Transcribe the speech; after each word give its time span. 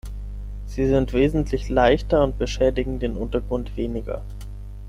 Sie 0.65 0.87
sind 0.87 1.13
wesentlich 1.13 1.69
leichter 1.69 2.23
und 2.23 2.39
beschädigen 2.39 2.97
den 2.97 3.15
Untergrund 3.15 3.77
weniger. 3.77 4.23